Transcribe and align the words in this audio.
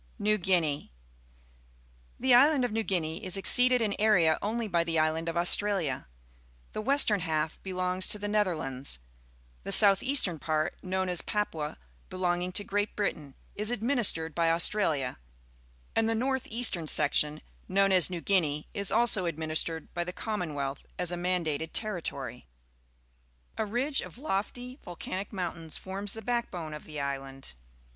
NEW 0.17 0.39
GUINEA 0.39 0.77
^^O^ 0.81 0.89
The 2.19 2.33
island 2.33 2.65
of 2.65 2.71
New 2.71 2.81
Guinea 2.81 3.23
is 3.23 3.37
exceeded 3.37 3.83
in 3.83 3.93
area 3.99 4.39
only 4.41 4.67
by 4.67 4.83
the 4.83 4.97
island 4.97 5.29
of 5.29 5.37
Australia. 5.37 6.07
The 6.73 6.81
western 6.81 7.19
half 7.19 7.61
belongs 7.61 8.07
to 8.07 8.17
the 8.17 8.27
Netherlands; 8.27 8.97
the 9.63 9.71
south 9.71 10.01
eastern 10.01 10.39
part, 10.39 10.73
known 10.81 11.07
as 11.07 11.21
Papua, 11.21 11.77
be 12.09 12.17
longing 12.17 12.51
to 12.53 12.63
Great 12.63 12.95
Britain, 12.95 13.35
is 13.53 13.69
administered 13.69 14.33
by 14.33 14.49
Australia, 14.49 15.19
and 15.95 16.09
the 16.09 16.15
north 16.15 16.47
eastern 16.49 16.87
section, 16.87 17.39
known 17.67 17.91
as 17.91 18.09
New 18.09 18.21
Guinea, 18.21 18.67
is 18.73 18.91
also 18.91 19.25
administered 19.27 19.93
by 19.93 20.03
the 20.03 20.11
Commonwealth 20.11 20.83
as 20.97 21.11
a 21.11 21.15
mandated 21.15 21.73
ter 21.73 22.01
ritory. 22.01 22.45
A 23.55 23.67
ridge 23.67 24.01
of 24.01 24.17
lofty 24.17 24.79
volcanic 24.83 25.31
mountains 25.31 25.77
forms 25.77 26.13
the 26.13 26.23
backbone 26.23 26.73
of 26.73 26.85
the 26.85 26.99
island. 26.99 27.53